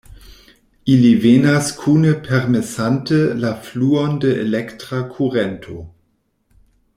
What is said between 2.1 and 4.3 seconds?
permesante la fluon